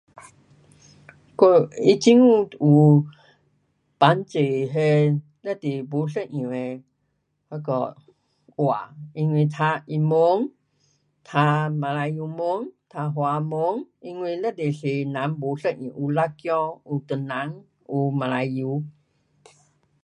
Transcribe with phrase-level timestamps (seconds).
[1.37, 1.41] 我，
[1.85, 2.27] 它政府
[2.63, 2.67] 有
[3.99, 4.33] 帮助
[4.73, 6.81] 那非常不一样的
[7.49, 7.95] 那个
[8.57, 9.53] 话，因为读
[9.91, 10.51] 英文，
[11.25, 11.37] 读
[11.81, 14.89] 马来文，读华文，因为非常多
[15.21, 18.81] 人不相同，有辣子，有华人有马来油